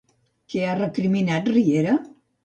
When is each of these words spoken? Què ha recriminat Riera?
Què 0.53 0.61
ha 0.69 0.77
recriminat 0.77 1.51
Riera? 1.53 1.93